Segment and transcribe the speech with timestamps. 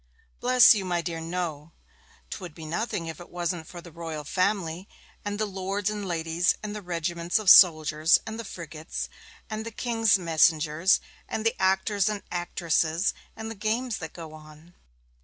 [0.39, 1.73] 'Bless you, my dear no!
[2.31, 4.89] 'Twould be nothing if it wasn't for the Royal Family,
[5.23, 9.09] and the lords and ladies, and the regiments of soldiers, and the frigates,
[9.47, 14.73] and the King's messengers, and the actors and actresses, and the games that go on.'